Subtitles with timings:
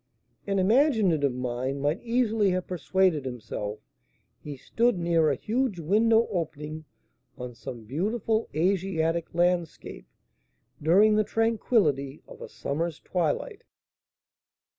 [0.47, 3.77] An imaginative mind might easily have persuaded himself
[4.39, 6.85] he stood near a huge window opening
[7.37, 10.07] on some beautiful Asiatic landscape
[10.81, 13.63] during the tranquillity of a summer's twilight.